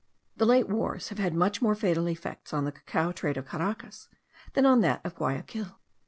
The 0.35 0.47
late 0.47 0.67
wars 0.67 1.09
have 1.09 1.19
had 1.19 1.35
much 1.35 1.61
more 1.61 1.75
fatal 1.75 2.07
effects 2.09 2.55
on 2.55 2.65
the 2.65 2.71
cacao 2.71 3.11
trade 3.11 3.37
of 3.37 3.45
Caracas 3.45 4.09
than 4.53 4.65
on 4.65 4.81
that 4.81 5.05
of 5.05 5.13
Guayaquil. 5.13 5.79